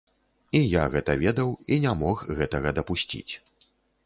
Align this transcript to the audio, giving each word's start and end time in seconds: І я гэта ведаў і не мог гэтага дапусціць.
І 0.59 0.61
я 0.81 0.85
гэта 0.95 1.15
ведаў 1.25 1.53
і 1.75 1.79
не 1.85 1.93
мог 2.01 2.25
гэтага 2.41 2.75
дапусціць. 2.79 3.33